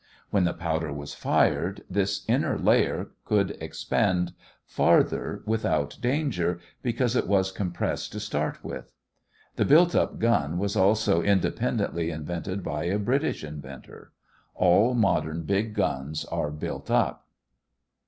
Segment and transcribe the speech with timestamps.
[0.31, 4.33] When the powder was fired, this inner layer could expand
[4.65, 8.91] farther without danger, because it was compressed to start with.
[9.57, 14.11] The built up gun was also independently invented by a British inventor.
[14.55, 17.27] All modern big guns are built up.